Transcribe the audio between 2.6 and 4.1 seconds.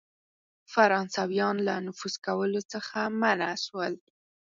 څخه منع سول.